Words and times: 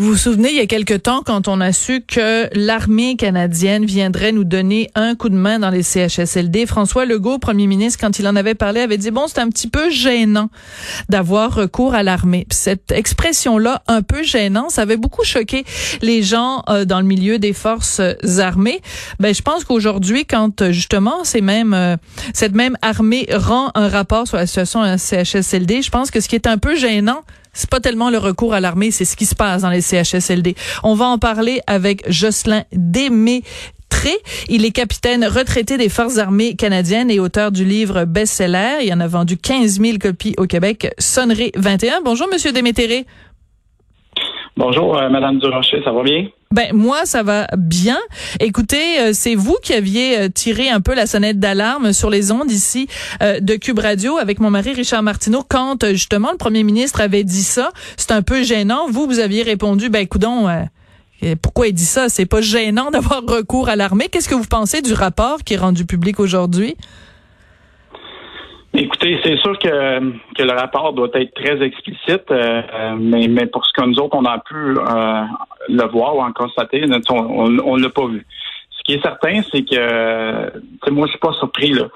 Vous 0.00 0.12
vous 0.12 0.16
souvenez, 0.16 0.48
il 0.48 0.56
y 0.56 0.60
a 0.60 0.66
quelque 0.66 0.94
temps, 0.94 1.20
quand 1.22 1.46
on 1.46 1.60
a 1.60 1.74
su 1.74 2.00
que 2.00 2.48
l'armée 2.58 3.16
canadienne 3.16 3.84
viendrait 3.84 4.32
nous 4.32 4.44
donner 4.44 4.88
un 4.94 5.14
coup 5.14 5.28
de 5.28 5.34
main 5.34 5.58
dans 5.58 5.68
les 5.68 5.82
CHSLD, 5.82 6.64
François 6.64 7.04
Legault, 7.04 7.38
premier 7.38 7.66
ministre, 7.66 7.98
quand 8.00 8.18
il 8.18 8.26
en 8.26 8.34
avait 8.34 8.54
parlé, 8.54 8.80
avait 8.80 8.96
dit, 8.96 9.10
bon, 9.10 9.26
c'est 9.26 9.40
un 9.40 9.50
petit 9.50 9.68
peu 9.68 9.90
gênant 9.90 10.48
d'avoir 11.10 11.54
recours 11.54 11.92
à 11.92 12.02
l'armée. 12.02 12.46
Cette 12.50 12.92
expression-là, 12.92 13.82
un 13.88 14.00
peu 14.00 14.22
gênant, 14.22 14.70
ça 14.70 14.80
avait 14.80 14.96
beaucoup 14.96 15.22
choqué 15.22 15.66
les 16.00 16.22
gens 16.22 16.62
euh, 16.70 16.86
dans 16.86 17.00
le 17.00 17.06
milieu 17.06 17.38
des 17.38 17.52
forces 17.52 18.00
armées. 18.38 18.80
Ben, 19.18 19.34
je 19.34 19.42
pense 19.42 19.64
qu'aujourd'hui, 19.64 20.24
quand 20.24 20.70
justement, 20.70 21.24
c'est 21.24 21.42
même, 21.42 21.74
euh, 21.74 21.98
cette 22.32 22.54
même 22.54 22.78
armée 22.80 23.26
rend 23.34 23.70
un 23.74 23.88
rapport 23.88 24.26
sur 24.26 24.38
la 24.38 24.46
situation 24.46 24.80
à 24.80 24.96
CHSLD, 24.96 25.82
je 25.82 25.90
pense 25.90 26.10
que 26.10 26.22
ce 26.22 26.28
qui 26.30 26.36
est 26.36 26.46
un 26.46 26.56
peu 26.56 26.74
gênant, 26.74 27.22
c'est 27.52 27.70
pas 27.70 27.80
tellement 27.80 28.10
le 28.10 28.18
recours 28.18 28.54
à 28.54 28.60
l'armée, 28.60 28.90
c'est 28.90 29.04
ce 29.04 29.16
qui 29.16 29.26
se 29.26 29.34
passe 29.34 29.62
dans 29.62 29.70
les 29.70 29.80
CHSLD. 29.80 30.54
On 30.82 30.94
va 30.94 31.06
en 31.06 31.18
parler 31.18 31.60
avec 31.66 32.08
Jocelyn 32.10 32.64
Démétré. 32.72 33.44
Il 34.48 34.64
est 34.64 34.70
capitaine 34.70 35.24
retraité 35.24 35.76
des 35.76 35.88
Forces 35.88 36.18
armées 36.18 36.54
canadiennes 36.54 37.10
et 37.10 37.20
auteur 37.20 37.52
du 37.52 37.64
livre 37.64 38.04
best-seller. 38.04 38.78
Il 38.82 38.92
en 38.94 39.00
a 39.00 39.06
vendu 39.06 39.36
15 39.36 39.80
000 39.80 39.98
copies 39.98 40.34
au 40.38 40.46
Québec. 40.46 40.92
Sonnerie 40.98 41.52
21. 41.56 42.00
Bonjour, 42.02 42.28
Monsieur 42.32 42.52
Démétré. 42.52 43.04
Bonjour, 44.56 44.96
euh, 44.96 45.08
Madame 45.08 45.38
Durocher, 45.38 45.82
ça 45.84 45.92
va 45.92 46.02
bien? 46.02 46.28
Ben 46.52 46.74
moi 46.74 47.06
ça 47.06 47.22
va 47.22 47.46
bien. 47.56 47.96
Écoutez, 48.40 48.98
euh, 48.98 49.10
c'est 49.12 49.36
vous 49.36 49.56
qui 49.62 49.72
aviez 49.72 50.18
euh, 50.18 50.28
tiré 50.28 50.68
un 50.68 50.80
peu 50.80 50.96
la 50.96 51.06
sonnette 51.06 51.38
d'alarme 51.38 51.92
sur 51.92 52.10
les 52.10 52.32
ondes 52.32 52.50
ici 52.50 52.88
de 53.20 53.54
Cube 53.54 53.78
Radio 53.78 54.16
avec 54.16 54.40
mon 54.40 54.50
mari 54.50 54.72
Richard 54.72 55.04
Martineau 55.04 55.44
quand 55.48 55.86
justement 55.92 56.32
le 56.32 56.38
premier 56.38 56.64
ministre 56.64 57.00
avait 57.02 57.22
dit 57.22 57.44
ça. 57.44 57.70
C'est 57.96 58.10
un 58.10 58.22
peu 58.22 58.42
gênant. 58.42 58.88
Vous 58.90 59.06
vous 59.06 59.20
aviez 59.20 59.44
répondu 59.44 59.90
ben 59.90 60.08
coudon 60.08 60.48
pourquoi 61.40 61.68
il 61.68 61.72
dit 61.72 61.84
ça? 61.84 62.08
C'est 62.08 62.26
pas 62.26 62.40
gênant 62.40 62.90
d'avoir 62.90 63.22
recours 63.24 63.68
à 63.68 63.76
l'armée. 63.76 64.08
Qu'est-ce 64.08 64.28
que 64.28 64.34
vous 64.34 64.42
pensez 64.42 64.82
du 64.82 64.92
rapport 64.92 65.44
qui 65.44 65.54
est 65.54 65.58
rendu 65.58 65.84
public 65.84 66.18
aujourd'hui? 66.18 66.76
Écoutez, 68.72 69.18
c'est 69.24 69.36
sûr 69.38 69.58
que, 69.58 70.00
que 70.34 70.42
le 70.42 70.52
rapport 70.52 70.92
doit 70.92 71.08
être 71.14 71.34
très 71.34 71.60
explicite, 71.60 72.30
euh, 72.30 72.62
mais, 72.98 73.26
mais 73.26 73.46
pour 73.46 73.66
ce 73.66 73.72
que 73.72 73.84
nous 73.84 73.98
autres, 73.98 74.16
on 74.16 74.24
a 74.24 74.38
pu 74.38 74.54
euh, 74.54 75.24
le 75.68 75.88
voir 75.88 76.16
ou 76.16 76.20
en 76.20 76.32
constater, 76.32 76.84
on 77.10 77.48
ne 77.48 77.82
l'a 77.82 77.90
pas 77.90 78.06
vu. 78.06 78.24
Ce 78.70 78.82
qui 78.84 78.94
est 78.94 79.02
certain, 79.02 79.42
c'est 79.50 79.64
que 79.64 80.90
moi, 80.90 81.06
je 81.06 81.10
suis 81.10 81.18
pas 81.18 81.32
surpris. 81.32 81.72
Là 81.72 81.88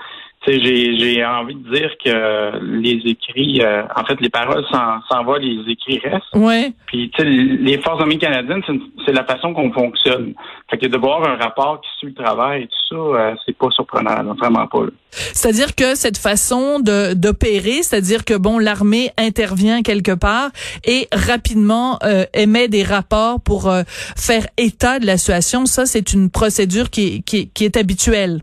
j'ai 0.46 1.24
envie 1.24 1.54
de 1.54 1.74
dire 1.74 1.90
que 2.04 2.58
les 2.62 3.00
écrits, 3.06 3.60
euh, 3.62 3.82
en 3.96 4.04
fait, 4.04 4.20
les 4.20 4.28
paroles 4.28 4.64
s'en 4.70 5.24
vont, 5.24 5.34
les 5.34 5.60
écrits 5.70 6.00
restent. 6.04 6.34
Ouais. 6.34 6.72
Puis, 6.86 7.10
les 7.18 7.78
forces 7.78 8.00
armées 8.00 8.18
canadiennes, 8.18 8.62
c'est 9.06 9.12
la 9.12 9.24
façon 9.24 9.54
qu'on 9.54 9.72
fonctionne. 9.72 10.34
Fait 10.70 10.78
que 10.78 10.86
de 10.86 10.96
voir 10.96 11.26
un 11.26 11.36
rapport 11.36 11.80
qui 11.80 11.88
suit 11.98 12.14
le 12.16 12.24
travail 12.24 12.62
et 12.62 12.66
tout 12.66 12.94
ça, 12.94 12.96
euh, 12.96 13.34
c'est 13.44 13.56
pas 13.56 13.70
surprenant, 13.70 14.34
vraiment 14.34 14.66
pas. 14.66 14.84
C'est-à-dire 15.10 15.74
que 15.74 15.94
cette 15.94 16.18
façon 16.18 16.80
d'opérer, 16.80 17.82
c'est-à-dire 17.82 18.24
que 18.24 18.34
bon, 18.36 18.58
l'armée 18.58 19.10
intervient 19.16 19.82
quelque 19.82 20.14
part 20.14 20.50
et 20.84 21.08
rapidement 21.12 21.98
euh, 22.02 22.24
émet 22.34 22.68
des 22.68 22.82
rapports 22.82 23.40
pour 23.40 23.72
faire 24.16 24.46
état 24.56 24.98
de 24.98 25.06
la 25.06 25.16
situation, 25.16 25.66
ça, 25.66 25.86
c'est 25.86 26.12
une 26.12 26.30
procédure 26.30 26.90
qui, 26.90 27.22
qui, 27.22 27.48
qui 27.50 27.64
est 27.64 27.76
habituelle. 27.76 28.40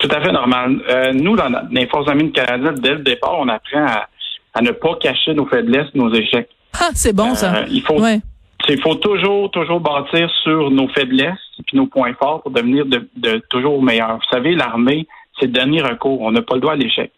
Tout 0.00 0.08
à 0.10 0.20
fait 0.22 0.32
normal. 0.32 0.80
Euh, 0.88 1.12
nous, 1.12 1.36
dans 1.36 1.50
les 1.70 1.86
Forces 1.86 2.08
armées 2.08 2.30
canadiennes, 2.30 2.76
dès 2.76 2.94
le 2.94 3.00
départ, 3.00 3.38
on 3.38 3.48
apprend 3.48 3.84
à, 4.54 4.62
ne 4.62 4.70
pas 4.70 4.96
cacher 4.96 5.34
nos 5.34 5.46
faiblesses, 5.46 5.94
nos 5.94 6.12
échecs. 6.12 6.48
Ah, 6.74 6.88
c'est 6.94 7.14
bon 7.14 7.34
ça. 7.34 7.54
Euh, 7.54 7.64
il 7.70 7.82
faut, 7.82 8.02
il 8.68 8.80
faut 8.80 8.94
toujours, 8.94 9.50
toujours 9.50 9.80
bâtir 9.80 10.30
sur 10.42 10.70
nos 10.70 10.88
faiblesses 10.88 11.38
et 11.58 11.76
nos 11.76 11.86
points 11.86 12.14
forts 12.14 12.42
pour 12.42 12.50
devenir 12.50 12.86
de, 12.86 13.42
toujours 13.50 13.82
meilleurs. 13.82 14.16
Vous 14.16 14.30
savez, 14.32 14.54
l'armée, 14.54 15.06
c'est 15.38 15.46
le 15.46 15.52
dernier 15.52 15.82
recours. 15.82 16.22
On 16.22 16.32
n'a 16.32 16.42
pas 16.42 16.54
le 16.54 16.62
droit 16.62 16.72
à 16.72 16.76
l'échec. 16.76 17.12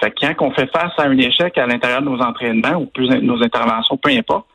Fait 0.00 0.10
que 0.10 0.32
quand 0.32 0.46
on 0.46 0.50
fait 0.52 0.70
face 0.72 0.92
à 0.96 1.02
un 1.02 1.18
échec 1.18 1.58
à 1.58 1.66
l'intérieur 1.66 2.00
de 2.00 2.08
nos 2.08 2.20
entraînements 2.20 2.76
ou 2.76 2.86
plus 2.86 3.08
nos 3.08 3.42
interventions, 3.42 3.98
peu 3.98 4.10
importe, 4.10 4.46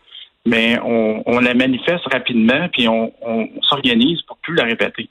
mais 0.48 0.80
on, 0.84 1.22
on 1.28 1.40
la 1.40 1.54
manifeste 1.54 2.06
rapidement 2.12 2.68
puis 2.72 2.88
on, 2.88 3.12
on 3.22 3.50
s'organise 3.62 4.22
pour 4.24 4.38
plus 4.38 4.56
la 4.56 4.64
répéter. 4.64 5.10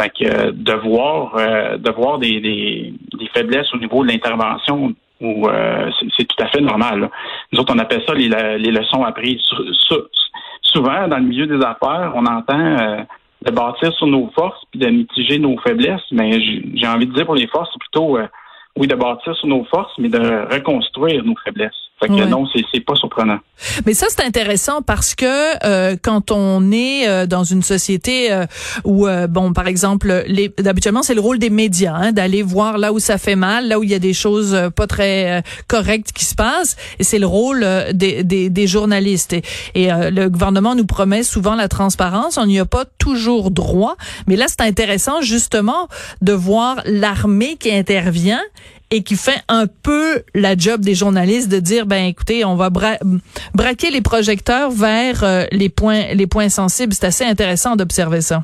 Fait 0.00 0.10
que 0.10 0.24
euh, 0.24 0.52
de 0.54 0.72
voir 0.72 1.36
euh, 1.36 1.76
de 1.76 1.90
voir 1.90 2.18
des, 2.18 2.40
des, 2.40 2.94
faiblesses 3.34 3.72
au 3.74 3.78
niveau 3.78 4.02
de 4.02 4.08
l'intervention 4.10 4.94
ou 5.20 5.46
euh, 5.46 5.90
c'est 6.16 6.26
tout 6.26 6.42
à 6.42 6.46
fait 6.46 6.62
normal. 6.62 7.10
Nous 7.52 7.60
autres, 7.60 7.74
on 7.74 7.78
appelle 7.78 8.02
ça 8.06 8.14
les, 8.14 8.28
les 8.28 8.70
leçons 8.70 9.04
apprises. 9.04 9.42
souvent, 10.62 11.06
dans 11.06 11.18
le 11.18 11.24
milieu 11.24 11.46
des 11.46 11.62
affaires, 11.62 12.12
on 12.14 12.24
entend 12.24 13.04
de 13.44 13.50
bâtir 13.50 13.92
sur 13.92 14.06
nos 14.06 14.30
forces 14.34 14.62
puis 14.70 14.80
de 14.80 14.86
mitiger 14.86 15.38
nos 15.38 15.58
faiblesses, 15.58 16.00
mais 16.10 16.40
j'ai 16.40 16.86
envie 16.86 17.06
de 17.06 17.12
dire 17.12 17.26
pour 17.26 17.34
les 17.34 17.46
forces, 17.48 17.68
c'est 17.72 17.80
plutôt 17.80 18.18
oui, 18.76 18.86
de 18.86 18.94
bâtir 18.94 19.34
sur 19.36 19.48
nos 19.48 19.64
forces, 19.64 19.92
mais 19.98 20.08
de 20.08 20.18
reconstruire 20.50 21.22
nos 21.22 21.36
faiblesses. 21.44 21.89
Fait 22.00 22.08
que 22.08 22.24
non, 22.24 22.46
c'est 22.72 22.80
pas 22.80 22.94
surprenant. 22.94 23.38
Mais 23.84 23.92
ça, 23.92 24.06
c'est 24.08 24.24
intéressant 24.24 24.80
parce 24.80 25.14
que 25.14 25.26
euh, 25.66 25.96
quand 26.00 26.30
on 26.30 26.72
est 26.72 27.06
euh, 27.06 27.26
dans 27.26 27.44
une 27.44 27.62
société 27.62 28.32
euh, 28.32 28.46
où, 28.84 29.06
bon, 29.28 29.52
par 29.52 29.66
exemple, 29.66 30.24
les, 30.26 30.50
habituellement, 30.64 31.02
c'est 31.02 31.14
le 31.14 31.20
rôle 31.20 31.38
des 31.38 31.50
médias, 31.50 31.94
hein, 31.94 32.12
d'aller 32.12 32.42
voir 32.42 32.78
là 32.78 32.94
où 32.94 32.98
ça 32.98 33.18
fait 33.18 33.36
mal, 33.36 33.68
là 33.68 33.78
où 33.78 33.82
il 33.82 33.90
y 33.90 33.94
a 33.94 33.98
des 33.98 34.14
choses 34.14 34.56
pas 34.74 34.86
très 34.86 35.42
correctes 35.68 36.12
qui 36.12 36.24
se 36.24 36.34
passent, 36.34 36.76
et 36.98 37.04
c'est 37.04 37.18
le 37.18 37.26
rôle 37.26 37.66
des, 37.92 38.24
des, 38.24 38.48
des, 38.48 38.66
journalistes. 38.66 39.34
Et, 39.34 39.42
et 39.74 39.90
le 40.10 40.28
gouvernement 40.28 40.74
nous 40.74 40.86
promet 40.86 41.22
souvent 41.22 41.54
la 41.54 41.68
transparence, 41.68 42.38
on 42.38 42.46
n'y 42.46 42.58
a 42.58 42.64
pas 42.64 42.86
toujours 42.98 43.50
droit, 43.50 43.96
mais 44.26 44.36
là, 44.36 44.46
c'est 44.48 44.62
intéressant 44.62 45.20
justement 45.20 45.88
de 46.22 46.32
voir 46.32 46.80
l'armée 46.86 47.56
qui 47.56 47.70
intervient 47.70 48.40
et 48.90 49.02
qui 49.02 49.16
fait 49.16 49.42
un 49.48 49.66
peu 49.66 50.22
la 50.34 50.56
job 50.56 50.80
des 50.80 50.94
journalistes 50.94 51.50
de 51.50 51.60
dire 51.60 51.86
ben 51.86 52.06
écoutez 52.06 52.44
on 52.44 52.56
va 52.56 52.70
braquer 52.70 53.90
les 53.90 54.00
projecteurs 54.00 54.70
vers 54.70 55.22
euh, 55.22 55.44
les 55.52 55.68
points 55.68 56.14
les 56.14 56.26
points 56.26 56.48
sensibles 56.48 56.92
c'est 56.92 57.06
assez 57.06 57.24
intéressant 57.24 57.76
d'observer 57.76 58.20
ça 58.20 58.42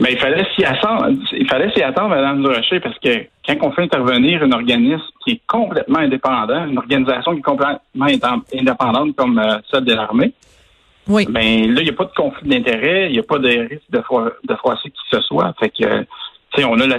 mais 0.00 0.12
il 0.12 0.18
fallait 0.18 0.46
s'y 0.54 0.64
attendre 0.64 1.08
il 1.32 1.48
fallait 1.48 1.70
s'y 1.72 1.82
attendre 1.82 2.08
madame 2.08 2.42
Durocher 2.42 2.80
parce 2.80 2.98
que 2.98 3.26
quand 3.46 3.56
on 3.62 3.72
fait 3.72 3.82
intervenir 3.82 4.42
un 4.42 4.52
organisme 4.52 5.04
qui 5.24 5.32
est 5.32 5.40
complètement 5.46 5.98
indépendant 5.98 6.64
une 6.66 6.78
organisation 6.78 7.32
qui 7.32 7.40
est 7.40 7.42
complètement 7.42 8.06
indépendante 8.54 9.14
comme 9.16 9.38
euh, 9.38 9.58
celle 9.70 9.84
de 9.84 9.94
l'armée 9.94 10.32
oui. 11.08 11.26
Ben 11.28 11.74
là, 11.74 11.80
il 11.80 11.84
n'y 11.84 11.90
a 11.90 11.94
pas 11.94 12.04
de 12.04 12.12
conflit 12.14 12.48
d'intérêt, 12.48 13.06
il 13.08 13.12
n'y 13.12 13.18
a 13.18 13.24
pas 13.24 13.38
de 13.38 13.48
risque 13.48 13.90
de, 13.90 13.98
de 13.98 14.54
froisser 14.54 14.90
qui 14.90 15.10
que 15.10 15.16
ce 15.16 15.22
soit. 15.22 15.52
Fait 15.58 15.70
que, 15.70 16.00
tu 16.02 16.06
sais, 16.54 16.64
on 16.64 16.78
a 16.78 16.86
la, 16.86 16.98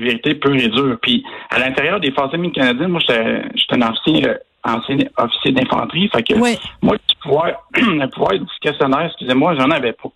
vérité 0.00 0.34
pure 0.34 0.54
et 0.54 0.68
dure. 0.68 0.98
Puis 1.00 1.24
à 1.50 1.58
l'intérieur 1.58 2.00
des 2.00 2.12
forces 2.12 2.32
armées 2.34 2.52
canadiennes, 2.52 2.88
moi, 2.90 3.00
j'étais 3.00 3.74
un 3.74 3.82
ancien, 3.82 4.22
euh, 4.24 4.34
ancien 4.64 4.98
officier 5.16 5.52
d'infanterie. 5.52 6.08
Fait 6.08 6.22
que 6.22 6.34
moi, 6.34 6.50
le 6.82 7.14
pouvoir, 7.22 7.52
le 7.76 8.06
pouvoir 8.08 8.32
discrétionnaire, 8.38 9.06
excusez-moi, 9.06 9.54
j'en 9.58 9.70
avais 9.70 9.92
pas. 9.92 10.10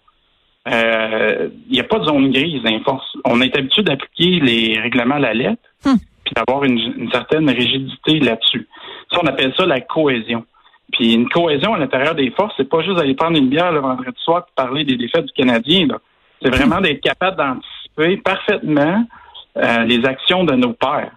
Il 0.67 0.73
euh, 0.73 1.49
n'y 1.71 1.81
a 1.81 1.85
pas 1.85 1.99
de 1.99 2.05
zone 2.05 2.31
grise 2.31 2.63
dans 2.63 2.71
les 2.71 2.81
forces. 2.81 3.17
On 3.25 3.41
est 3.43 3.55
habitué 3.57 3.83
d'appliquer 3.83 4.41
les 4.41 4.81
règlements 4.81 5.17
à 5.17 5.21
la 5.21 5.35
lettre, 5.35 5.63
hmm. 5.85 5.97
puis 6.25 6.35
d'avoir 6.35 6.65
une, 6.65 6.79
une, 6.79 7.11
certaine 7.11 7.51
rigidité 7.51 8.19
là-dessus. 8.21 8.67
Ça, 9.13 9.19
on 9.23 9.27
appelle 9.27 9.53
ça 9.57 9.67
la 9.67 9.83
cohésion. 9.83 10.45
Puis 10.93 11.13
une 11.15 11.29
cohésion 11.29 11.75
à 11.75 11.79
l'intérieur 11.79 12.15
des 12.15 12.31
forces, 12.31 12.55
c'est 12.57 12.69
pas 12.69 12.83
juste 12.83 12.97
d'aller 12.97 13.15
prendre 13.15 13.37
une 13.37 13.49
bière 13.49 13.73
le 13.73 13.81
vendredi 13.81 14.17
soir 14.23 14.47
et 14.49 14.53
parler 14.55 14.85
des 14.85 14.97
défaites 14.97 15.27
du 15.27 15.33
Canadien. 15.33 15.89
C'est 16.41 16.55
vraiment 16.55 16.81
d'être 16.81 17.01
capable 17.01 17.37
d'anticiper 17.37 18.17
parfaitement 18.19 19.05
euh, 19.57 19.85
les 19.85 20.05
actions 20.05 20.45
de 20.45 20.55
nos 20.55 20.73
pères. 20.73 21.13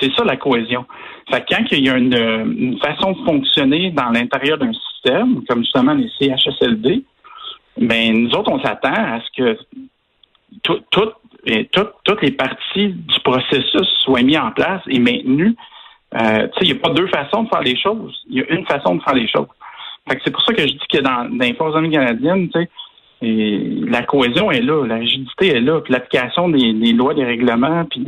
C'est 0.00 0.12
ça 0.14 0.24
la 0.24 0.36
cohésion. 0.36 0.84
Fait 1.30 1.44
quand 1.48 1.64
il 1.72 1.84
y 1.84 1.90
a 1.90 1.96
une, 1.96 2.78
façon 2.80 3.12
de 3.12 3.24
fonctionner 3.24 3.90
dans 3.90 4.10
l'intérieur 4.10 4.58
d'un 4.58 4.72
système, 4.72 5.42
comme 5.48 5.60
justement 5.60 5.94
les 5.94 6.08
CHSLD, 6.18 7.02
ben 7.78 8.12
nous 8.12 8.30
autres, 8.30 8.50
on 8.52 8.60
s'attend 8.60 8.92
à 8.92 9.20
ce 9.20 9.42
que 9.42 9.58
toutes 10.62 12.22
les 12.22 12.30
parties 12.32 12.88
du 12.88 13.20
processus 13.24 13.88
soient 14.04 14.22
mises 14.22 14.38
en 14.38 14.50
place 14.50 14.82
et 14.88 14.98
maintenues. 14.98 15.56
Euh, 16.14 16.48
il 16.60 16.66
n'y 16.66 16.72
a 16.72 16.80
pas 16.80 16.90
deux 16.90 17.08
façons 17.08 17.44
de 17.44 17.48
faire 17.48 17.62
les 17.62 17.76
choses. 17.76 18.18
Il 18.28 18.38
y 18.38 18.42
a 18.42 18.50
une 18.50 18.66
façon 18.66 18.96
de 18.96 19.02
faire 19.02 19.14
les 19.14 19.28
choses. 19.28 19.48
c'est 20.24 20.30
pour 20.30 20.42
ça 20.42 20.54
que 20.54 20.62
je 20.62 20.72
dis 20.72 20.86
que 20.90 20.98
dans, 20.98 21.28
dans 21.30 21.44
les 21.44 21.54
forces 21.54 21.74
armées 21.74 21.90
canadiennes, 21.90 22.48
tu 22.48 22.60
sais, 22.60 22.68
et 23.20 23.58
la 23.86 24.02
cohésion 24.02 24.50
est 24.50 24.60
là, 24.60 24.86
la 24.86 24.96
rigidité 24.96 25.48
est 25.48 25.60
là, 25.60 25.80
puis 25.80 25.92
l'application 25.92 26.48
des, 26.48 26.92
lois, 26.92 27.14
des 27.14 27.24
règlements, 27.24 27.84
puis 27.84 28.00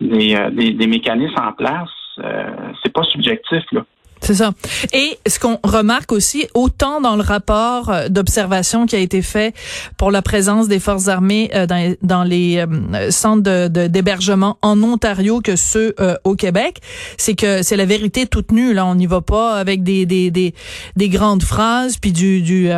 des, 0.00 0.34
euh, 0.36 0.50
des, 0.50 0.72
des, 0.72 0.86
mécanismes 0.86 1.40
en 1.40 1.52
place, 1.52 1.90
euh, 2.20 2.50
c'est 2.82 2.92
pas 2.92 3.02
subjectif 3.04 3.64
là. 3.72 3.84
C'est 4.20 4.34
ça. 4.34 4.52
Et 4.92 5.18
ce 5.26 5.38
qu'on 5.38 5.58
remarque 5.62 6.12
aussi, 6.12 6.46
autant 6.54 7.00
dans 7.00 7.16
le 7.16 7.22
rapport 7.22 7.90
euh, 7.90 8.08
d'observation 8.08 8.86
qui 8.86 8.96
a 8.96 8.98
été 8.98 9.22
fait 9.22 9.54
pour 9.96 10.10
la 10.10 10.22
présence 10.22 10.68
des 10.68 10.80
forces 10.80 11.08
armées 11.08 11.50
euh, 11.54 11.66
dans, 11.66 11.94
dans 12.02 12.24
les 12.24 12.58
euh, 12.58 13.10
centres 13.10 13.68
d'hébergement 13.68 14.58
en 14.62 14.82
Ontario 14.82 15.40
que 15.40 15.56
ceux 15.56 15.94
au 16.24 16.34
Québec, 16.34 16.80
c'est 17.16 17.34
que 17.34 17.62
c'est 17.62 17.76
la 17.76 17.84
vérité 17.84 18.26
toute 18.26 18.52
nue. 18.52 18.72
Là, 18.74 18.86
on 18.86 18.94
n'y 18.94 19.06
va 19.06 19.20
pas 19.20 19.54
avec 19.54 19.82
des, 19.82 20.06
des, 20.06 20.30
des, 20.30 20.54
des 20.96 21.08
grandes 21.08 21.42
phrases 21.42 21.96
puis 21.96 22.12
du, 22.12 22.40
du, 22.40 22.70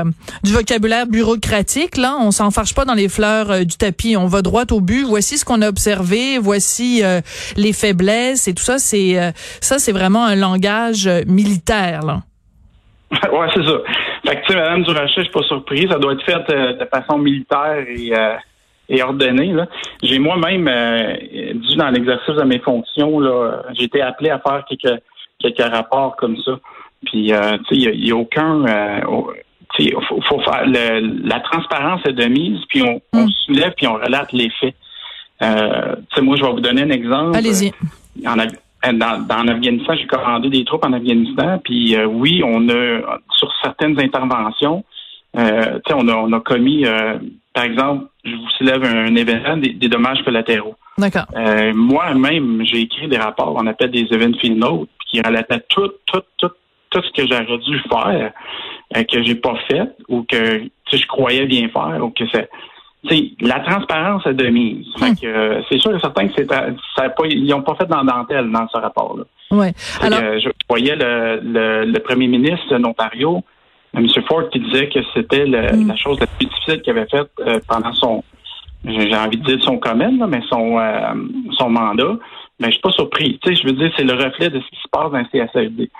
du 0.44 0.52
vocabulaire 0.52 1.06
bureaucratique. 1.06 1.96
Là, 1.96 2.16
on 2.20 2.30
s'en 2.30 2.50
fâche 2.50 2.74
pas 2.74 2.84
dans 2.84 2.94
les 2.94 3.08
fleurs 3.08 3.64
du 3.64 3.76
tapis. 3.76 4.16
On 4.16 4.26
va 4.26 4.42
droit 4.42 4.64
au 4.70 4.80
but. 4.80 5.04
Voici 5.04 5.38
ce 5.38 5.44
qu'on 5.44 5.62
a 5.62 5.68
observé. 5.68 6.38
Voici 6.38 7.02
les 7.56 7.72
faiblesses 7.72 8.48
et 8.48 8.54
tout 8.54 8.64
ça. 8.64 8.78
C'est 8.78 9.32
ça, 9.60 9.78
c'est 9.78 9.92
vraiment 9.92 10.24
un 10.24 10.36
langage 10.36 11.08
militaire, 11.30 12.02
là. 12.02 12.20
ouais, 13.32 13.48
c'est 13.54 13.64
ça. 13.64 13.78
Fait 14.26 14.36
que, 14.36 14.46
tu 14.46 14.52
sais, 14.52 14.58
Mme 14.58 14.82
Durachet, 14.84 15.14
je 15.16 15.22
suis 15.22 15.30
pas 15.30 15.42
surpris. 15.42 15.88
Ça 15.90 15.98
doit 15.98 16.12
être 16.12 16.24
fait 16.24 16.50
euh, 16.50 16.74
de 16.74 16.84
façon 16.84 17.18
militaire 17.18 17.84
et, 17.88 18.16
euh, 18.16 18.36
et 18.88 19.02
ordonnée, 19.02 19.52
là. 19.52 19.66
J'ai 20.02 20.18
moi-même, 20.18 20.68
euh, 20.68 21.14
dû 21.54 21.76
dans 21.76 21.90
l'exercice 21.90 22.34
de 22.34 22.44
mes 22.44 22.60
fonctions, 22.60 23.18
là, 23.18 23.62
j'ai 23.72 23.84
été 23.84 24.00
appelé 24.00 24.30
à 24.30 24.38
faire 24.38 24.64
quelques, 24.68 25.00
quelques 25.40 25.72
rapports 25.72 26.16
comme 26.16 26.36
ça. 26.38 26.58
Puis, 27.06 27.32
tu 27.32 27.34
sais, 27.34 27.92
il 27.92 28.04
n'y 28.04 28.12
a, 28.12 28.16
aucun... 28.16 28.64
il 29.78 29.94
faut, 30.28 30.40
faire... 30.40 30.64
la 30.66 31.40
transparence 31.40 32.02
est 32.04 32.12
de 32.12 32.26
mise, 32.26 32.60
puis 32.68 32.82
on, 32.82 33.00
on 33.14 33.24
mm. 33.24 33.30
soulève, 33.46 33.72
puis 33.76 33.86
on 33.86 33.94
relate 33.94 34.32
les 34.32 34.50
faits. 34.60 34.74
tu 35.40 35.46
sais, 35.46 36.20
moi, 36.20 36.36
je 36.36 36.44
vais 36.44 36.50
vous 36.50 36.60
donner 36.60 36.82
un 36.82 36.90
exemple. 36.90 37.36
Allez-y. 37.36 37.72
En, 38.26 38.38
euh, 38.38 38.46
dans, 38.82 39.26
dans 39.26 39.42
l'Afghanistan, 39.42 39.94
j'ai 39.94 40.06
commandé 40.06 40.48
des 40.48 40.64
troupes 40.64 40.84
en 40.84 40.92
Afghanistan, 40.92 41.58
puis 41.62 41.94
euh, 41.96 42.06
oui, 42.06 42.42
on 42.44 42.68
a 42.68 43.18
sur 43.36 43.52
certaines 43.62 43.98
interventions, 44.00 44.84
euh, 45.36 45.78
on, 45.92 46.08
a, 46.08 46.14
on 46.14 46.32
a 46.32 46.40
commis, 46.40 46.86
euh, 46.86 47.18
par 47.52 47.64
exemple, 47.64 48.06
je 48.24 48.34
vous 48.34 48.48
soulève 48.56 48.82
un, 48.84 49.14
événement, 49.14 49.56
des, 49.58 49.88
dommages 49.88 50.22
collatéraux. 50.24 50.76
D'accord. 50.98 51.26
Moi-même, 51.74 52.62
j'ai 52.64 52.80
écrit 52.80 53.08
des 53.08 53.16
rapports, 53.16 53.54
on 53.56 53.66
appelle 53.66 53.90
des 53.90 54.06
event 54.10 54.36
field 54.38 54.58
notes, 54.58 54.88
qui 55.10 55.20
relataient 55.20 55.64
tout, 55.68 55.90
tout, 56.06 56.22
tout, 56.38 56.50
tout 56.90 57.02
ce 57.02 57.10
que 57.12 57.26
j'aurais 57.28 57.58
dû 57.58 57.80
faire, 57.90 58.32
que 59.06 59.22
j'ai 59.22 59.34
pas 59.34 59.56
fait, 59.68 59.88
ou 60.08 60.22
que 60.22 60.62
je 60.92 61.06
croyais 61.06 61.46
bien 61.46 61.68
faire, 61.68 62.04
ou 62.04 62.10
que 62.10 62.24
c'est 62.32 62.48
la 63.40 63.60
transparence 63.60 64.26
est 64.26 64.34
de 64.34 64.46
mise. 64.48 64.86
Hmm. 64.98 65.12
Euh, 65.24 65.62
c'est 65.68 65.78
sûr 65.78 65.94
et 65.94 66.00
certain 66.00 66.28
que 66.28 66.34
c'est 66.36 66.48
ça 66.50 67.08
pas, 67.08 67.26
ils 67.26 67.46
n'ont 67.46 67.62
pas 67.62 67.74
fait 67.74 67.86
dans 67.86 68.04
dentelle 68.04 68.50
dans 68.50 68.68
ce 68.68 68.76
rapport-là. 68.76 69.24
Ouais. 69.50 69.72
Alors, 70.00 70.20
je 70.38 70.48
voyais 70.68 70.94
le, 70.94 71.84
le, 71.84 71.98
premier 72.00 72.28
ministre 72.28 72.68
de 72.70 72.76
l'Ontario, 72.76 73.42
M. 73.94 74.06
Ford, 74.28 74.48
qui 74.50 74.60
disait 74.60 74.88
que 74.88 75.00
c'était 75.14 75.46
hmm. 75.46 75.88
la 75.88 75.96
chose 75.96 76.20
la 76.20 76.26
plus 76.26 76.46
difficile 76.46 76.82
qu'il 76.82 76.96
avait 76.96 77.08
faite 77.08 77.30
euh, 77.40 77.58
pendant 77.66 77.92
son, 77.94 78.22
j'ai 78.84 79.16
envie 79.16 79.38
de 79.38 79.44
dire 79.44 79.64
son 79.64 79.78
commun, 79.78 80.26
mais 80.28 80.42
son 80.48 80.78
euh, 80.78 81.14
son 81.58 81.70
mandat. 81.70 82.16
Mais 82.60 82.66
je 82.66 82.72
suis 82.72 82.82
pas 82.82 82.92
surpris. 82.92 83.38
Tu 83.42 83.54
sais, 83.54 83.62
je 83.62 83.66
veux 83.66 83.72
dire, 83.72 83.90
c'est 83.96 84.04
le 84.04 84.12
reflet 84.12 84.50
de 84.50 84.60
ce 84.60 84.66
qui 84.66 84.76
se 84.76 84.88
passe 84.92 85.10
dans 85.10 85.18
le 85.18 85.24
CSFD. 85.32 85.90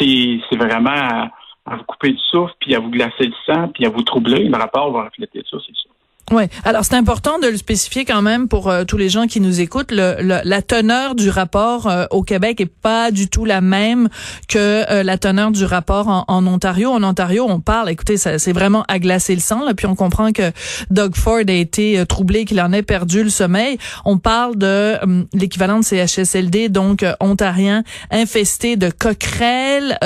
Si 0.00 0.42
c'est 0.48 0.56
vraiment 0.56 0.88
à, 0.88 1.30
à, 1.66 1.76
vous 1.76 1.84
couper 1.84 2.12
du 2.12 2.18
souffle, 2.30 2.54
puis 2.60 2.74
à 2.74 2.80
vous 2.80 2.88
glacer 2.88 3.26
le 3.26 3.34
sang, 3.44 3.68
puis 3.68 3.84
à 3.84 3.90
vous 3.90 4.02
troubler, 4.02 4.44
le 4.44 4.56
rapport 4.56 4.90
va 4.90 5.04
refléter 5.04 5.42
ça, 5.50 5.58
c'est 5.66 5.76
sûr. 5.76 5.90
Oui. 6.30 6.44
Alors 6.64 6.84
c'est 6.84 6.94
important 6.94 7.38
de 7.38 7.46
le 7.46 7.56
spécifier 7.56 8.04
quand 8.04 8.22
même 8.22 8.48
pour 8.48 8.68
euh, 8.68 8.84
tous 8.84 8.98
les 8.98 9.08
gens 9.08 9.26
qui 9.26 9.40
nous 9.40 9.60
écoutent. 9.60 9.90
Le, 9.90 10.16
la 10.20 10.62
teneur 10.62 11.14
du 11.14 11.30
rapport 11.30 11.86
euh, 11.86 12.04
au 12.10 12.22
Québec 12.22 12.60
est 12.60 12.66
pas 12.66 13.10
du 13.10 13.28
tout 13.28 13.44
la 13.44 13.60
même 13.60 14.08
que 14.46 14.58
euh, 14.90 15.02
la 15.02 15.16
teneur 15.16 15.50
du 15.50 15.64
rapport 15.64 16.08
en, 16.08 16.24
en, 16.28 16.46
Ontario. 16.46 16.90
En 16.90 17.02
Ontario, 17.02 17.46
on 17.48 17.60
parle, 17.60 17.90
écoutez, 17.90 18.16
c'est 18.16 18.52
vraiment 18.52 18.84
à 18.88 18.98
glacer 18.98 19.34
le 19.34 19.40
sang. 19.40 19.64
Là, 19.64 19.74
puis 19.74 19.86
on 19.86 19.94
comprend 19.94 20.32
que 20.32 20.52
Doug 20.90 21.14
Ford 21.14 21.40
a 21.46 21.52
été 21.52 22.04
troublé, 22.06 22.44
qu'il 22.44 22.60
en 22.60 22.72
ait 22.72 22.82
perdu 22.82 23.22
le 23.22 23.30
sommeil. 23.30 23.78
On 24.04 24.18
parle 24.18 24.56
de 24.56 24.96
l'équivalent 25.32 25.80
de 25.80 25.84
CHSLD, 25.84 26.68
donc 26.68 27.04
ontarien, 27.20 27.82
infesté 28.10 28.76
de 28.76 28.90
coquerelles, 28.90 29.98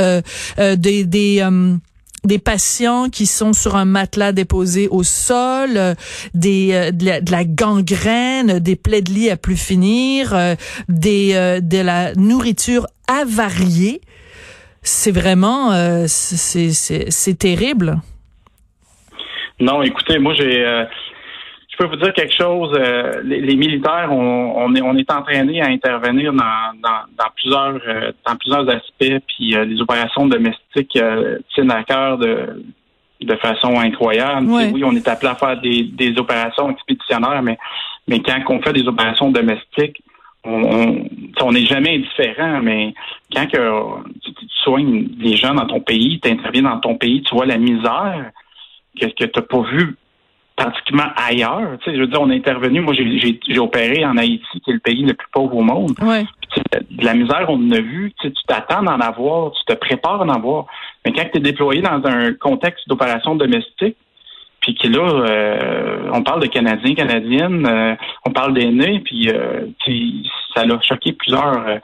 des, 0.58 1.04
des 1.04 1.42
des 2.24 2.38
patients 2.38 3.08
qui 3.08 3.26
sont 3.26 3.52
sur 3.52 3.76
un 3.76 3.84
matelas 3.84 4.32
déposé 4.32 4.88
au 4.88 5.02
sol, 5.02 5.70
euh, 5.76 5.94
des 6.34 6.72
euh, 6.72 6.90
de, 6.90 7.30
la, 7.30 7.44
gangrène, 7.44 8.58
des 8.58 8.76
plaies 8.76 9.02
de 9.02 9.10
lit 9.10 9.30
à 9.30 9.36
plus 9.36 9.56
finir, 9.56 10.34
euh, 10.34 10.54
des 10.88 11.32
de 11.62 11.82
la 11.82 12.14
nourriture 12.14 12.86
avariée. 13.08 14.00
C'est 14.82 15.12
vraiment 15.12 15.70
c'est 16.08 16.72
c'est 16.72 17.38
terrible. 17.38 18.00
Non, 19.60 19.82
écoutez, 19.82 20.19
moi 20.19 20.34
j'ai 20.34 20.64
je 20.64 21.12
peux 21.82 21.88
vous 21.88 22.02
dire 22.02 22.12
quelque 22.12 22.34
chose. 22.34 22.73
Euh, 22.76 23.23
les, 23.25 23.56
militaires, 23.56 24.08
on, 24.11 24.55
on, 24.56 24.75
est, 24.75 24.82
on 24.82 24.96
est 24.96 25.11
entraînés 25.11 25.61
à 25.61 25.69
intervenir 25.69 26.32
dans, 26.32 26.79
dans, 26.81 27.31
plusieurs 27.34 27.79
euh, 27.87 28.12
dans 28.26 28.37
plusieurs 28.37 28.69
aspects, 28.69 29.25
puis 29.26 29.55
euh, 29.55 29.64
les 29.64 29.81
opérations 29.81 30.26
domestiques 30.26 30.99
tiennent 31.55 31.70
à 31.70 31.82
cœur 31.84 32.19
de, 32.19 32.62
de 33.20 33.37
façon 33.37 33.79
incroyable. 33.79 34.46
Oui, 34.49 34.82
on 34.84 34.94
est 34.94 35.08
appelé 35.08 35.31
à 35.31 35.34
faire 35.34 35.61
des, 35.61 35.84
des 35.84 36.19
opérations 36.19 36.70
expéditionnaires, 36.70 37.43
mais 37.43 37.58
mais 38.06 38.20
quand 38.20 38.40
on 38.49 38.61
fait 38.61 38.73
des 38.73 38.87
opérations 38.87 39.31
domestiques, 39.31 40.02
on 40.44 41.05
on 41.40 41.52
n'est 41.52 41.67
jamais 41.67 41.96
indifférent, 41.96 42.61
mais 42.62 42.94
quand 43.34 43.46
que, 43.46 44.11
tu, 44.23 44.32
soignes 44.62 45.08
les 45.19 45.37
gens 45.37 45.55
dans 45.55 45.67
ton 45.67 45.81
pays, 45.81 46.20
tu 46.20 46.31
interviens 46.31 46.62
dans 46.62 46.79
ton 46.79 46.96
pays, 46.96 47.23
tu 47.23 47.34
vois 47.34 47.46
la 47.46 47.58
misère 47.58 48.31
que, 49.00 49.06
que 49.06 49.25
tu 49.25 49.31
n'as 49.34 49.43
pas 49.43 49.62
vu 49.62 49.96
pratiquement 50.62 51.09
ailleurs. 51.17 51.79
Tu 51.81 51.91
sais, 51.91 51.97
je 51.97 52.00
veux 52.00 52.06
dire, 52.06 52.20
on 52.20 52.31
est 52.31 52.37
intervenu. 52.37 52.81
Moi, 52.81 52.94
j'ai 52.94 53.59
opéré 53.59 54.05
en 54.05 54.17
Haïti, 54.17 54.61
qui 54.64 54.70
est 54.70 54.75
le 54.75 54.81
pays 54.81 55.03
le 55.03 55.14
plus 55.14 55.29
pauvre 55.32 55.56
au 55.56 55.62
monde. 55.62 55.93
Ouais. 56.03 56.25
de 56.91 57.05
la 57.05 57.14
misère, 57.14 57.47
on 57.49 57.56
en 57.56 57.70
a 57.73 57.81
vu. 57.81 58.12
Tu 58.20 58.32
t'attends 58.47 58.82
d'en 58.82 59.00
avoir, 59.00 59.53
tu 59.53 59.64
te 59.64 59.75
prépares 59.75 60.25
d'en 60.25 60.32
avoir. 60.32 60.67
Mais 61.05 61.12
quand 61.12 61.25
tu 61.32 61.38
es 61.38 61.41
déployé 61.41 61.82
dans 61.82 62.00
un 62.05 62.32
contexte 62.35 62.88
d'opération 62.88 63.35
domestique, 63.35 63.96
puis 64.60 64.77
que 64.77 64.86
là, 64.86 65.27
euh, 65.29 66.10
on 66.13 66.22
parle 66.22 66.41
de 66.41 66.46
Canadiens, 66.46 66.94
Canadiennes, 66.94 67.67
euh, 67.67 67.94
on 68.25 68.31
parle 68.31 68.55
d'aînés, 68.55 69.01
puis 69.01 69.29
euh, 69.29 69.67
ça 70.55 70.65
l'a 70.65 70.81
choqué 70.82 71.13
plusieurs 71.13 71.81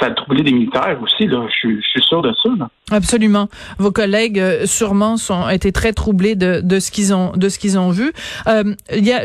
ça 0.00 0.06
a 0.06 0.10
troublé 0.10 0.42
des 0.42 0.52
militaires 0.52 0.98
aussi, 1.02 1.26
là. 1.26 1.46
Je, 1.62 1.80
suis 1.80 2.02
sûr 2.02 2.22
de 2.22 2.32
ça, 2.42 2.50
là. 2.58 2.68
Absolument. 2.92 3.48
Vos 3.78 3.90
collègues 3.90 4.38
euh, 4.38 4.64
sûrement 4.64 5.16
sont 5.16 5.48
été 5.48 5.72
très 5.72 5.92
troublés 5.92 6.36
de, 6.36 6.60
de 6.62 6.78
ce 6.78 6.92
qu'ils 6.92 7.12
ont 7.12 7.32
de 7.34 7.48
ce 7.48 7.58
qu'ils 7.58 7.78
ont 7.78 7.90
vu. 7.90 8.12
Euh, 8.46 8.74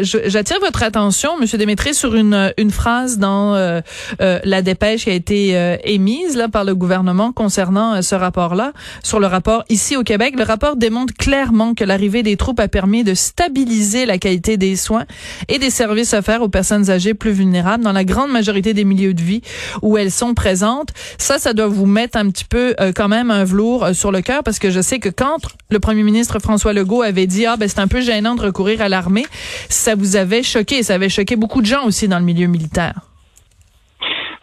J'attire 0.01 0.60
votre 0.62 0.81
attention, 0.81 1.38
Monsieur 1.39 1.60
Démétré, 1.60 1.93
sur 1.93 2.15
une 2.15 2.53
une 2.57 2.71
phrase 2.71 3.19
dans 3.19 3.53
euh, 3.53 3.81
euh 4.21 4.39
la 4.43 4.62
dépêche 4.63 5.03
qui 5.03 5.12
a 5.12 5.13
été 5.13 5.55
euh, 5.55 5.77
émise 5.83 6.36
là 6.36 6.48
par 6.48 6.63
le 6.63 6.74
gouvernement 6.74 7.31
concernant 7.31 8.01
ce 8.01 8.15
rapport-là, 8.15 8.74
sur 9.03 9.19
le 9.19 9.27
rapport 9.27 9.63
ici 9.69 9.95
au 9.95 10.03
Québec. 10.03 10.33
Le 10.38 10.43
rapport 10.43 10.75
démontre 10.75 11.13
clairement 11.13 11.75
que 11.75 11.83
l'arrivée 11.83 12.24
des 12.24 12.38
troupes 12.38 12.60
a 12.60 12.67
permis 12.67 13.03
de 13.03 13.13
stabiliser 13.13 14.05
la 14.05 14.17
qualité 14.17 14.57
des 14.57 14.75
soins 14.75 15.05
et 15.50 15.60
des 15.60 15.69
services 15.69 16.13
offerts 16.13 16.41
aux 16.41 16.50
personnes 16.50 16.89
âgées 16.89 17.13
plus 17.13 17.31
vulnérables 17.31 17.83
dans 17.83 17.91
la 17.91 18.03
grande 18.03 18.31
majorité 18.31 18.74
des 18.74 18.86
milieux 18.86 19.13
de 19.13 19.21
vie 19.21 19.41
où 19.81 19.98
elles 19.98 20.12
sont 20.12 20.30
présentes. 20.33 20.89
Ça, 21.17 21.38
ça 21.38 21.53
doit 21.53 21.67
vous 21.67 21.85
mettre 21.85 22.17
un 22.17 22.29
petit 22.29 22.45
peu 22.45 22.75
quand 22.95 23.07
même 23.07 23.31
un 23.31 23.43
velours 23.43 23.85
euh, 23.85 23.93
sur 23.93 24.11
le 24.11 24.21
cœur 24.21 24.43
parce 24.43 24.59
que 24.59 24.69
je 24.69 24.81
sais 24.81 25.00
que 25.00 25.09
quand 25.09 25.39
le 25.69 25.79
premier 25.79 26.03
ministre 26.03 26.39
François 26.39 26.73
Legault 26.73 27.01
avait 27.01 27.27
dit 27.27 27.45
ah 27.45 27.57
ben 27.57 27.67
c'est 27.67 27.79
un 27.79 27.88
peu 27.88 28.01
gênant 28.01 28.35
de 28.35 28.41
recourir 28.41 28.81
à 28.81 28.89
l'armée, 28.89 29.25
ça 29.69 29.95
vous 29.95 30.15
avait 30.15 30.43
choqué, 30.43 30.83
ça 30.83 30.95
avait 30.95 31.09
choqué 31.09 31.35
beaucoup 31.35 31.61
de 31.61 31.67
gens 31.67 31.85
aussi 31.85 32.07
dans 32.07 32.19
le 32.19 32.25
milieu 32.25 32.47
militaire. 32.47 32.95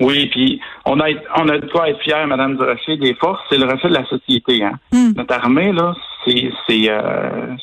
Oui, 0.00 0.26
puis 0.26 0.60
on 0.84 1.00
a 1.00 1.06
on 1.36 1.48
a 1.48 1.58
de 1.58 1.66
quoi 1.66 1.88
être 1.88 2.00
fier, 2.02 2.24
Madame 2.26 2.56
Durocher, 2.56 2.96
des 2.98 3.14
forces, 3.14 3.40
c'est 3.50 3.58
le 3.58 3.66
reflet 3.66 3.90
de 3.90 3.94
la 3.94 4.06
société. 4.06 4.62
Hein. 4.62 4.74
Hmm. 4.92 5.12
Notre 5.16 5.34
armée 5.34 5.72
là, 5.72 5.94
c'est 6.24 6.50
c'est 6.68 6.88
euh, 6.88 7.56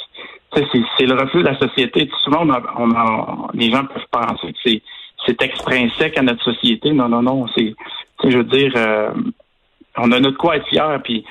c'est 0.54 1.06
le 1.06 1.16
reflet 1.16 1.42
de 1.42 1.48
la 1.48 1.58
société. 1.58 2.10
Souvent, 2.24 2.46
on 2.46 2.84
on 2.84 3.48
les 3.54 3.72
gens 3.72 3.86
peuvent 3.86 4.04
penser 4.12 4.52
que 4.52 4.60
c'est 4.64 4.82
c'est 5.26 5.42
extrinsèque 5.42 6.18
à 6.18 6.22
notre 6.22 6.44
société. 6.44 6.92
Non, 6.92 7.10
non, 7.10 7.22
non. 7.22 7.46
C'est, 7.56 7.74
je 8.24 8.38
veux 8.38 8.44
dire, 8.44 8.72
euh, 8.76 9.12
on 9.98 10.12
a 10.12 10.20
notre 10.20 10.38
quoi 10.38 10.58
être 10.58 10.68
fier. 10.68 11.00
Puis 11.04 11.26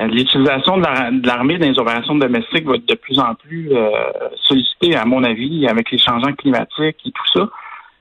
euh, 0.00 0.06
l'utilisation 0.06 0.78
de 0.78 1.26
l'armée 1.26 1.58
dans 1.58 1.68
les 1.68 1.78
opérations 1.78 2.14
domestiques 2.16 2.66
va 2.66 2.74
être 2.76 2.88
de 2.88 2.94
plus 2.94 3.18
en 3.18 3.34
plus 3.34 3.72
euh, 3.72 3.90
sollicitée, 4.42 4.96
à 4.96 5.04
mon 5.04 5.24
avis, 5.24 5.66
avec 5.66 5.90
les 5.90 5.98
changements 5.98 6.32
climatiques 6.32 6.98
et 7.04 7.10
tout 7.10 7.28
ça. 7.34 7.48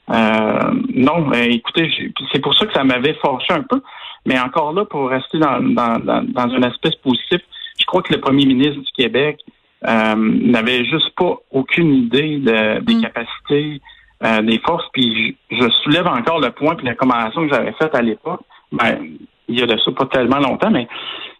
Euh, 0.07 0.71
non, 0.93 1.27
ben, 1.27 1.51
écoutez, 1.51 1.89
c'est 2.31 2.39
pour 2.39 2.53
ça 2.55 2.65
que 2.65 2.73
ça 2.73 2.83
m'avait 2.83 3.15
forché 3.15 3.53
un 3.53 3.63
peu. 3.63 3.81
Mais 4.25 4.39
encore 4.39 4.73
là, 4.73 4.85
pour 4.85 5.09
rester 5.09 5.39
dans, 5.39 5.59
dans, 5.61 5.97
dans, 5.99 6.49
un 6.53 6.63
aspect 6.63 6.91
positif, 7.03 7.41
je 7.79 7.85
crois 7.85 8.01
que 8.01 8.13
le 8.13 8.19
premier 8.19 8.45
ministre 8.45 8.81
du 8.81 8.91
Québec 8.95 9.39
euh, 9.87 10.15
n'avait 10.15 10.83
juste 10.85 11.11
pas 11.15 11.37
aucune 11.51 11.93
idée 11.93 12.37
de, 12.37 12.79
des 12.81 12.95
mm. 12.95 13.01
capacités 13.01 13.81
euh, 14.23 14.41
des 14.41 14.59
forces. 14.59 14.85
Puis 14.93 15.37
je, 15.51 15.69
soulève 15.83 16.07
encore 16.07 16.39
le 16.39 16.51
point 16.51 16.75
puis 16.75 16.85
la 16.85 16.95
commendation 16.95 17.47
que 17.47 17.53
j'avais 17.53 17.73
faite 17.73 17.93
à 17.95 18.01
l'époque. 18.01 18.41
Ben, 18.71 18.97
il 19.47 19.59
y 19.59 19.61
a 19.61 19.67
de 19.67 19.77
ça 19.77 19.91
pas 19.91 20.05
tellement 20.05 20.39
longtemps, 20.39 20.71
mais 20.71 20.87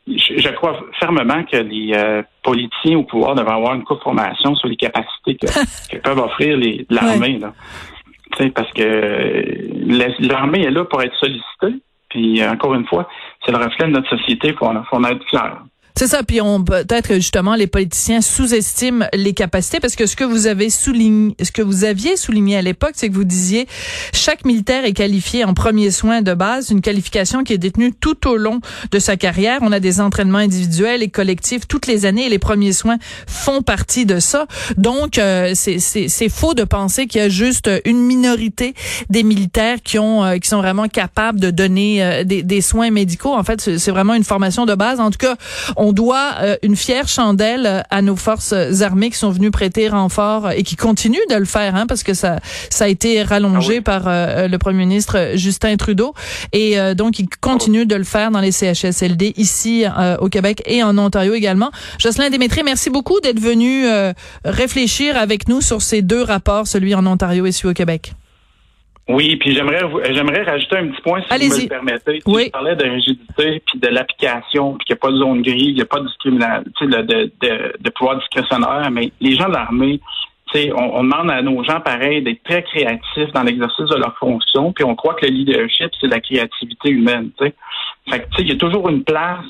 je, 0.07 0.49
crois 0.49 0.79
fermement 0.99 1.43
que 1.43 1.57
les 1.57 1.93
euh, 1.95 2.21
politiciens 2.43 2.97
au 2.97 3.03
pouvoir 3.03 3.33
devraient 3.33 3.55
avoir 3.55 3.73
une 3.73 3.83
formation 4.03 4.55
sur 4.55 4.67
les 4.67 4.75
capacités 4.75 5.35
que, 5.35 5.97
peuvent 6.03 6.19
offrir 6.19 6.59
l'armée. 6.89 7.39
Ouais. 7.41 8.49
Parce 8.51 8.71
que 8.73 10.19
l'armée 10.19 10.63
est 10.63 10.71
là 10.71 10.85
pour 10.85 11.01
être 11.01 11.15
sollicitée. 11.15 11.81
Puis 12.09 12.45
encore 12.45 12.75
une 12.75 12.85
fois, 12.85 13.07
c'est 13.43 13.51
le 13.51 13.57
reflet 13.57 13.87
de 13.87 13.93
notre 13.93 14.09
société. 14.09 14.49
Il 14.49 14.55
faut, 14.55 14.67
faut 14.89 14.97
en 14.97 15.03
être 15.05 15.25
fier. 15.29 15.57
C'est 15.97 16.07
ça, 16.07 16.23
puis 16.23 16.41
on 16.41 16.61
peut-être 16.61 17.13
justement 17.13 17.55
les 17.55 17.67
politiciens 17.67 18.19
sous-estiment 18.19 19.05
les 19.13 19.33
capacités 19.33 19.79
parce 19.79 19.95
que 19.95 20.05
ce 20.05 20.17
que 20.17 20.25
vous 20.25 20.45
avez 20.45 20.69
souligné, 20.69 21.33
ce 21.41 21.53
que 21.53 21.61
vous 21.61 21.85
aviez 21.85 22.17
souligné 22.17 22.57
à 22.57 22.61
l'époque, 22.61 22.91
c'est 22.95 23.07
que 23.07 23.13
vous 23.13 23.23
disiez 23.23 23.65
chaque 24.13 24.43
militaire 24.43 24.83
est 24.83 24.91
qualifié 24.91 25.45
en 25.45 25.53
premier 25.53 25.91
soin 25.91 26.21
de 26.21 26.33
base, 26.33 26.69
une 26.69 26.81
qualification 26.81 27.45
qui 27.45 27.53
est 27.53 27.57
détenue 27.57 27.93
tout 27.93 28.27
au 28.27 28.35
long 28.35 28.59
de 28.91 28.99
sa 28.99 29.15
carrière. 29.15 29.59
On 29.61 29.71
a 29.71 29.79
des 29.79 30.01
entraînements 30.01 30.39
individuels 30.39 31.01
et 31.01 31.07
collectifs 31.07 31.65
toutes 31.65 31.87
les 31.87 32.05
années 32.05 32.25
et 32.25 32.29
les 32.29 32.39
premiers 32.39 32.73
soins 32.73 32.97
font 33.25 33.61
partie 33.61 34.05
de 34.05 34.19
ça. 34.19 34.47
Donc 34.75 35.17
euh, 35.17 35.53
c'est 35.55 36.29
faux 36.29 36.53
de 36.53 36.65
penser 36.65 37.07
qu'il 37.07 37.21
y 37.21 37.23
a 37.23 37.29
juste 37.29 37.69
une 37.85 38.01
minorité 38.01 38.73
des 39.09 39.23
militaires 39.23 39.77
qui 39.81 39.97
ont 39.97 40.25
euh, 40.25 40.39
qui 40.39 40.49
sont 40.49 40.57
vraiment 40.57 40.89
capables 40.89 41.39
de 41.39 41.51
donner 41.51 42.03
euh, 42.03 42.23
des, 42.25 42.43
des 42.43 42.59
soins 42.59 42.91
médicaux. 42.91 43.33
En 43.33 43.45
fait, 43.45 43.77
c'est 43.77 43.91
vraiment 43.91 44.13
une 44.13 44.25
formation 44.25 44.65
de 44.65 44.75
base. 44.75 44.99
En 44.99 45.09
tout 45.09 45.19
cas, 45.19 45.37
doit 45.93 46.35
euh, 46.41 46.55
une 46.63 46.75
fière 46.75 47.07
chandelle 47.07 47.65
euh, 47.65 47.81
à 47.89 48.01
nos 48.01 48.15
forces 48.15 48.53
armées 48.81 49.09
qui 49.09 49.17
sont 49.17 49.29
venues 49.29 49.51
prêter 49.51 49.89
renfort 49.89 50.51
et 50.51 50.63
qui 50.63 50.75
continuent 50.75 51.27
de 51.29 51.35
le 51.35 51.45
faire, 51.45 51.75
hein, 51.75 51.85
parce 51.87 52.03
que 52.03 52.13
ça, 52.13 52.39
ça 52.69 52.85
a 52.85 52.87
été 52.87 53.23
rallongé 53.23 53.77
ah 53.79 53.81
par 53.81 54.03
euh, 54.07 54.47
le 54.47 54.57
premier 54.57 54.79
ministre 54.79 55.31
Justin 55.35 55.75
Trudeau. 55.77 56.13
Et 56.51 56.77
donc, 56.95 57.19
ils 57.19 57.27
continuent 57.41 57.85
de 57.85 57.95
le 57.95 58.03
faire 58.03 58.31
dans 58.31 58.39
les 58.39 58.51
CHSLD 58.51 59.33
ici 59.37 59.85
au 60.19 60.29
Québec 60.29 60.61
et 60.65 60.83
en 60.83 60.97
Ontario 60.97 61.33
également. 61.33 61.71
Jocelyn 61.99 62.29
Démétré, 62.29 62.63
merci 62.63 62.89
beaucoup 62.89 63.19
d'être 63.19 63.39
venu 63.39 63.85
réfléchir 64.43 65.17
avec 65.17 65.47
nous 65.47 65.61
sur 65.61 65.81
ces 65.81 66.01
deux 66.01 66.21
rapports, 66.21 66.67
celui 66.67 66.95
en 66.95 67.05
Ontario 67.05 67.45
et 67.45 67.51
celui 67.51 67.69
au 67.69 67.73
Québec. 67.73 68.13
Oui, 69.07 69.35
puis 69.35 69.53
j'aimerais 69.53 69.81
j'aimerais 70.13 70.43
rajouter 70.43 70.77
un 70.77 70.87
petit 70.87 71.01
point 71.01 71.21
si 71.21 71.47
vous 71.47 71.55
me 71.55 71.61
le 71.61 71.67
permettez. 71.67 72.21
Oui. 72.25 72.45
Tu 72.45 72.51
parlais 72.51 72.75
de 72.75 72.85
rigidité 72.85 73.61
puis 73.67 73.79
de 73.79 73.87
l'application, 73.87 74.73
puis 74.73 74.85
qu'il 74.85 74.95
n'y 74.95 74.97
a 74.97 75.01
pas 75.01 75.11
de 75.11 75.17
zone 75.17 75.41
grise, 75.43 75.67
il 75.67 75.75
n'y 75.75 75.81
a 75.81 75.85
pas 75.85 75.99
de 75.99 76.07
de, 76.25 77.01
de, 77.01 77.31
de, 77.41 77.73
de, 77.79 77.89
pouvoir 77.91 78.17
discrétionnaire, 78.17 78.89
mais 78.91 79.11
les 79.21 79.35
gens 79.35 79.47
de 79.47 79.53
l'armée, 79.53 79.99
on, 80.55 80.99
on 80.99 81.03
demande 81.03 81.29
à 81.29 81.41
nos 81.41 81.63
gens 81.63 81.81
pareil 81.81 82.23
d'être 82.23 82.43
très 82.43 82.63
créatifs 82.63 83.31
dans 83.33 83.43
l'exercice 83.43 83.85
de 83.85 83.95
leur 83.95 84.17
fonction, 84.17 84.71
puis 84.71 84.83
on 84.83 84.95
croit 84.95 85.13
que 85.13 85.25
le 85.25 85.31
leadership, 85.31 85.91
c'est 85.99 86.07
la 86.07 86.19
créativité 86.19 86.89
humaine. 86.89 87.29
T'sais. 87.37 87.53
Fait 88.09 88.19
que 88.21 88.25
il 88.39 88.49
y 88.49 88.51
a 88.51 88.57
toujours 88.57 88.89
une 88.89 89.03
place 89.03 89.45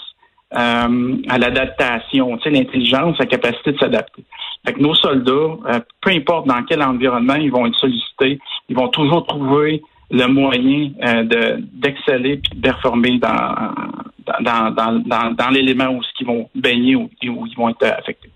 euh, 0.53 1.17
à 1.29 1.37
l'adaptation, 1.37 2.37
l'intelligence, 2.45 3.17
la 3.19 3.25
capacité 3.25 3.71
de 3.71 3.77
s'adapter. 3.77 4.23
Fait 4.65 4.73
que 4.73 4.79
nos 4.79 4.95
soldats, 4.95 5.31
euh, 5.31 5.79
peu 6.01 6.11
importe 6.11 6.47
dans 6.47 6.63
quel 6.63 6.81
environnement 6.81 7.35
ils 7.35 7.51
vont 7.51 7.65
être 7.65 7.75
sollicités, 7.75 8.39
ils 8.69 8.75
vont 8.75 8.87
toujours 8.89 9.25
trouver 9.27 9.81
le 10.11 10.27
moyen 10.27 10.91
euh, 11.03 11.23
de 11.23 11.63
d'exceller 11.73 12.37
puis 12.37 12.57
de 12.57 12.61
performer 12.61 13.17
dans 13.17 13.55
dans, 14.41 14.71
dans, 14.71 15.03
dans, 15.05 15.31
dans 15.31 15.49
l'élément 15.49 15.89
où 15.89 16.01
ils 16.19 16.27
vont 16.27 16.49
baigner 16.55 16.95
ou 16.95 17.03
où 17.03 17.47
ils 17.47 17.55
vont 17.55 17.69
être 17.69 17.83
affectés. 17.85 18.29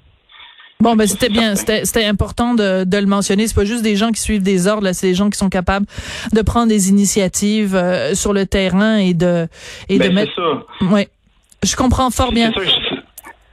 Bon, 0.82 0.96
ben 0.96 1.06
c'était 1.06 1.28
bien, 1.28 1.56
c'était 1.56 2.06
important 2.06 2.54
de, 2.54 2.86
de 2.86 2.98
le 2.98 3.06
mentionner. 3.06 3.48
C'est 3.48 3.56
pas 3.56 3.66
juste 3.66 3.84
des 3.84 3.98
gens 3.98 4.12
qui 4.12 4.22
suivent 4.22 4.44
des 4.44 4.66
ordres, 4.66 4.90
c'est 4.94 5.08
des 5.08 5.14
gens 5.14 5.30
qui 5.30 5.38
sont 5.38 5.50
capables 5.50 5.86
de 6.32 6.42
prendre 6.42 6.70
des 6.70 6.90
initiatives 6.90 7.76
euh, 7.76 8.14
sur 8.14 8.32
le 8.32 8.46
terrain 8.46 8.96
et 8.96 9.14
de 9.14 9.50
et 9.90 9.98
ben, 9.98 10.08
de 10.08 10.14
mettre. 10.14 10.34
Ça. 10.36 10.88
Oui, 10.90 11.08
je 11.64 11.76
comprends 11.76 12.10
fort 12.12 12.32
bien. 12.32 12.54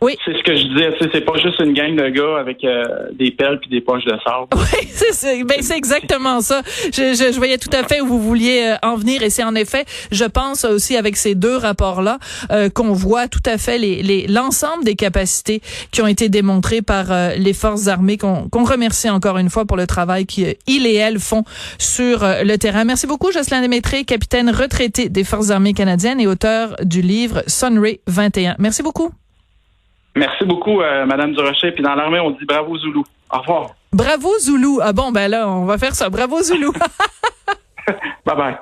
Oui. 0.06 0.16
C'est 0.24 0.38
ce 0.38 0.42
que 0.44 0.54
je 0.54 0.62
disais. 0.68 0.96
C'est 1.12 1.24
pas 1.24 1.36
juste 1.36 1.58
une 1.58 1.72
gang 1.72 1.96
de 1.96 2.08
gars 2.10 2.38
avec 2.38 2.62
euh, 2.62 3.08
des 3.12 3.32
pelles 3.32 3.58
puis 3.58 3.68
des 3.68 3.80
poches 3.80 4.04
de 4.04 4.16
sable. 4.24 4.46
Oui, 4.56 4.88
c'est 4.92 5.42
ben, 5.42 5.58
exactement 5.74 6.40
ça. 6.40 6.62
Je, 6.92 7.14
je, 7.14 7.32
je, 7.32 7.36
voyais 7.36 7.58
tout 7.58 7.70
à 7.72 7.82
fait 7.82 8.00
où 8.00 8.06
vous 8.06 8.20
vouliez 8.20 8.70
euh, 8.72 8.88
en 8.88 8.94
venir 8.94 9.22
et 9.24 9.30
c'est 9.30 9.42
en 9.42 9.56
effet, 9.56 9.84
je 10.12 10.24
pense 10.24 10.64
aussi 10.64 10.96
avec 10.96 11.16
ces 11.16 11.34
deux 11.34 11.56
rapports-là 11.56 12.18
euh, 12.52 12.68
qu'on 12.68 12.92
voit 12.92 13.26
tout 13.26 13.42
à 13.46 13.58
fait 13.58 13.78
les 13.78 14.26
l'ensemble 14.28 14.84
des 14.84 14.94
capacités 14.94 15.60
qui 15.90 16.02
ont 16.02 16.06
été 16.06 16.28
démontrées 16.28 16.82
par 16.82 17.06
les 17.36 17.52
forces 17.52 17.88
armées 17.88 18.16
qu'on 18.16 18.48
remercie 18.52 19.10
encore 19.10 19.38
une 19.38 19.50
fois 19.50 19.64
pour 19.64 19.76
le 19.76 19.86
travail 19.86 20.26
qu'ils 20.26 20.56
et 20.68 20.94
elles 20.94 21.18
font 21.18 21.42
sur 21.78 22.20
le 22.22 22.56
terrain. 22.56 22.84
Merci 22.84 23.06
beaucoup 23.06 23.32
Jocelyn 23.32 23.60
Démétré, 23.60 24.04
capitaine 24.04 24.50
retraité 24.50 25.08
des 25.08 25.24
forces 25.24 25.50
armées 25.50 25.74
canadiennes 25.74 26.20
et 26.20 26.26
auteur 26.26 26.76
du 26.82 27.02
livre 27.02 27.42
Sunray 27.48 28.00
21. 28.06 28.56
Merci 28.58 28.82
beaucoup. 28.82 29.10
Merci 30.16 30.44
beaucoup, 30.44 30.80
euh, 30.80 31.04
Madame 31.06 31.32
Durocher. 31.34 31.72
Puis 31.72 31.82
dans 31.82 31.94
l'armée, 31.94 32.20
on 32.20 32.30
dit 32.30 32.44
bravo 32.46 32.76
Zoulou. 32.78 33.04
Au 33.30 33.38
revoir. 33.38 33.70
Bravo 33.92 34.30
Zoulou. 34.40 34.80
Ah 34.82 34.92
bon, 34.92 35.12
ben 35.12 35.28
là, 35.28 35.48
on 35.48 35.66
va 35.66 35.78
faire 35.78 35.94
ça. 35.94 36.08
Bravo 36.08 36.42
Zoulou. 36.42 36.72
bye 38.26 38.36
bye. 38.36 38.56